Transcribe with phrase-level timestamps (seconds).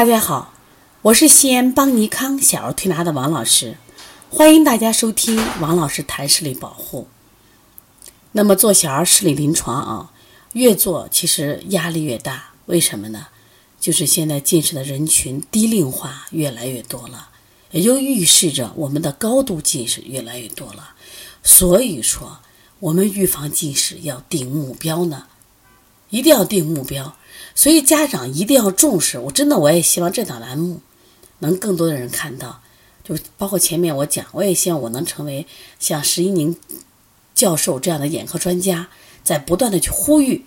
[0.00, 0.54] 大家好，
[1.02, 3.76] 我是西安邦尼康小儿推拿的王老师，
[4.30, 7.06] 欢迎大家收听王老师谈视力保护。
[8.32, 10.12] 那么做小儿视力临床啊，
[10.54, 13.26] 越做其实压力越大，为什么呢？
[13.78, 17.28] 就是现在近视的人群低龄化越来越多了，
[17.70, 20.94] 也就预示着我们的高度近视越来越多了。
[21.42, 22.38] 所以说，
[22.78, 25.26] 我们预防近视要定目标呢，
[26.10, 27.16] 一定要定目标。
[27.54, 30.80] 所以家长一定要重视，我真的我也希望这档栏目
[31.40, 32.60] 能更多的人看到，
[33.02, 35.46] 就包括前面我讲，我也希望我能成为
[35.78, 36.56] 像石一宁
[37.34, 38.88] 教授这样的眼科专家，
[39.24, 40.44] 在不断的去呼吁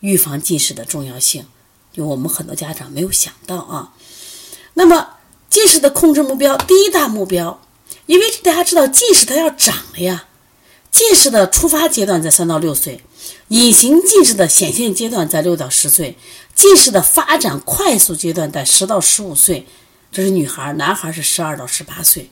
[0.00, 1.46] 预防近视的重要性，
[1.92, 3.94] 就我们很多家长没有想到啊。
[4.74, 5.16] 那么
[5.48, 7.60] 近视的控制目标，第一大目标，
[8.06, 10.26] 因为大家知道近视它要长了呀，
[10.92, 13.00] 近视的出发阶段在三到六岁。
[13.48, 16.18] 隐形近视的显现阶段在六到十岁，
[16.54, 19.66] 近视的发展快速阶段在十到十五岁，
[20.10, 22.30] 这是女孩，男孩是十二到十八岁。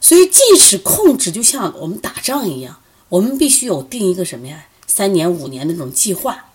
[0.00, 4.66] 所以近视控制就像我们打仗一样，我们必须有定一个什么呀？
[4.86, 6.46] 三年五年的那种计划，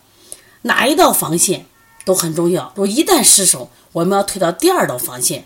[0.63, 1.65] 哪一道防线
[2.03, 2.73] 都很重要。
[2.75, 5.45] 我一旦失守，我们要退到第二道防线，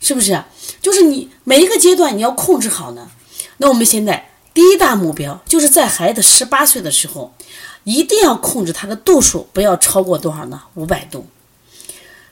[0.00, 0.44] 是不是？
[0.82, 3.10] 就是你每一个阶段你要控制好呢。
[3.56, 4.30] 那我们现在。
[4.54, 7.34] 第一大目标就是在孩子十八岁的时候，
[7.82, 10.62] 一定要控制他的度数，不要超过多少呢？
[10.74, 11.26] 五百度，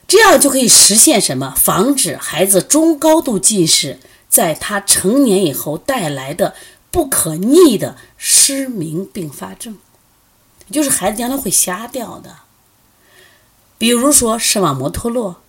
[0.07, 1.53] 这样就可以实现什么？
[1.55, 6.55] 防止孩子中高度近视在他成年以后带来的
[6.89, 9.77] 不可逆的失明并发症，
[10.71, 12.37] 就是孩子将来会瞎掉的。
[13.77, 15.41] 比如说视网膜脱落，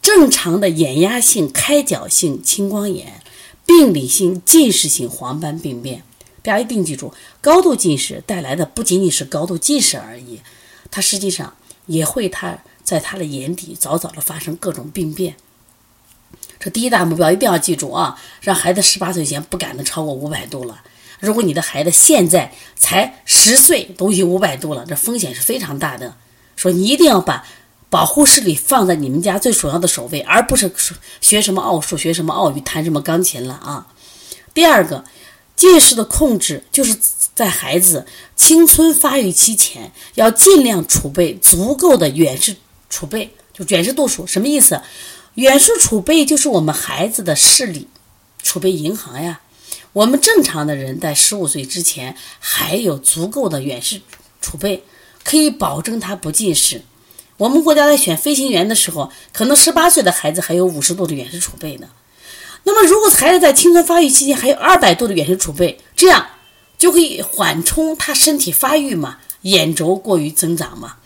[0.00, 3.22] 正常的眼压性开角性青光眼。
[3.64, 6.02] 病理性近视性黄斑病变，
[6.42, 10.40] 大家一定记住，高度近视带来的不仅仅是高度近视而已，
[10.90, 15.36] 它实际上也会它在他的眼底早早的发生各种病变。
[16.58, 20.82] 这第一大目标一定要记住啊，让孩子十八岁前不敢的超过五百度了。
[21.20, 26.16] 如果你的孩子现在才十岁都已经五百度了，这风险是非常大的。
[26.56, 27.44] 说你一定要把。
[27.92, 30.72] 保护视力放在你们家最首要的首位，而不是
[31.20, 33.86] 学什么奥数、学什么奥语、弹什么钢琴了啊。
[34.54, 35.04] 第二个，
[35.54, 36.96] 近视的控制就是
[37.34, 42.56] 在孩子青春发育期前，要尽量储备足够的远视
[42.88, 44.26] 储备，就远视度数。
[44.26, 44.80] 什么意思？
[45.34, 47.88] 远视储备就是我们孩子的视力
[48.42, 49.42] 储备银行呀。
[49.92, 54.00] 我们正常的人在十五岁之前还有足够的远视
[54.40, 54.82] 储备，
[55.22, 56.80] 可以保证他不近视。
[57.38, 61.88] 我们国家在选飞行员的时候，可能十八岁的孩子还有五十度的远视储备呢。
[62.64, 66.26] 那么，如果孩子在青春发育期间还有二百度的远视储备，这样
[66.78, 70.96] 就可以缓冲他身体发育嘛，眼轴过于增长嘛。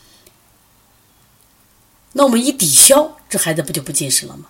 [2.13, 4.47] 那我们一抵消，这孩子不就不近视了吗？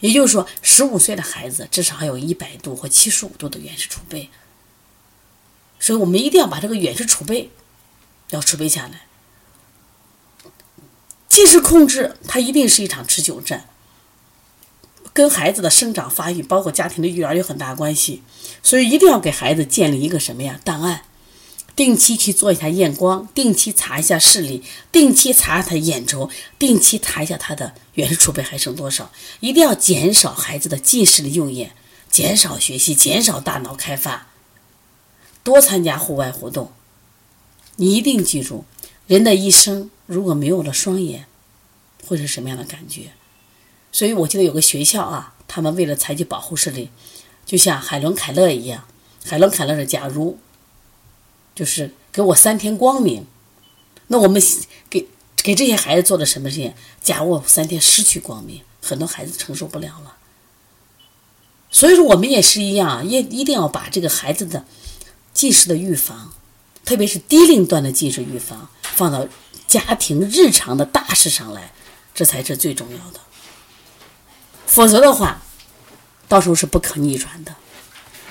[0.00, 4.30] 也就是说，十五岁的孩子至少还有一百度或七十五度的远视储备。
[5.80, 7.50] 所以我们一定要把这个远视储备
[8.30, 9.07] 要储备下来。
[11.38, 13.68] 近视控制，它一定是一场持久战，
[15.12, 18.24] 跟孩子的生长发育，包括家庭的育儿有很大关系，
[18.60, 20.58] 所以一定要给孩子建立一个什么呀？
[20.64, 21.02] 档案，
[21.76, 26.28] 定期去做一下验光，定期查一下视力，定期查他眼轴，
[26.58, 31.70] 定期查一下他的远视储备还剩多少，一定要减少孩子的近视的用眼，
[32.10, 34.26] 减少学习，减少大脑开发，
[35.44, 36.72] 多参加户外活动。
[37.76, 38.64] 你一定记住，
[39.06, 41.26] 人的一生如果没有了双眼。
[42.06, 43.12] 会是什么样的感觉？
[43.90, 46.90] 所以我记得有个学校啊，他们为了采取保护视力，
[47.46, 48.84] 就像海伦凯勒一样。
[49.24, 50.38] 海伦凯勒是假如，
[51.54, 53.26] 就是给我三天光明，
[54.08, 54.40] 那我们
[54.88, 56.74] 给给这些孩子做的什么事情？
[57.02, 60.16] 假如我三天失去光明，很多孩子承受不了了。
[61.70, 64.64] 所以说，我们也是一样，也一定要把这个孩子的
[65.34, 66.32] 近视的预防，
[66.88, 69.28] 特别是低龄段的近视预防，放到
[69.66, 71.70] 家庭日常的大事上来。
[72.14, 73.20] 这才是最重要的，
[74.66, 75.42] 否则的话，
[76.28, 77.54] 到时候是不可逆转的。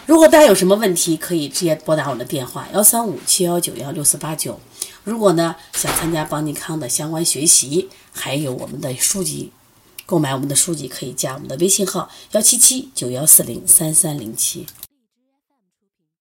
[0.08, 4.60] 如果大家有什么问题，可以直接拨打我的电话幺三五七幺九幺六四八九。
[5.04, 9.52] 如果呢想参加邦尼康的相关学习，还有我们的书籍，
[10.08, 14.66] 购买我们的书籍可以加我们的微信号幺七七九幺四零三三零七。